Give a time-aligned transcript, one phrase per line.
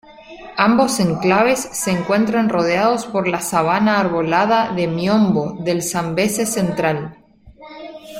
[0.57, 7.15] Ambos enclaves se encuentran rodeados por la sabana arbolada de miombo del Zambeze central.